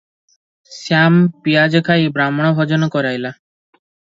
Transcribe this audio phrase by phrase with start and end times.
[0.77, 3.37] ଶ୍ୟାମ ପିଆଜ ଖାଇ ବାହ୍ମଣ ଭୋଜନ କରାଇଲା